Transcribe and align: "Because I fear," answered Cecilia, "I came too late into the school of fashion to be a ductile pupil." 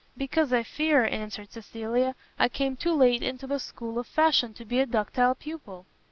"Because 0.17 0.51
I 0.51 0.63
fear," 0.63 1.05
answered 1.05 1.51
Cecilia, 1.51 2.15
"I 2.39 2.49
came 2.49 2.75
too 2.75 2.91
late 2.91 3.21
into 3.21 3.45
the 3.45 3.59
school 3.59 3.99
of 3.99 4.07
fashion 4.07 4.51
to 4.55 4.65
be 4.65 4.79
a 4.79 4.87
ductile 4.87 5.35
pupil." 5.35 5.85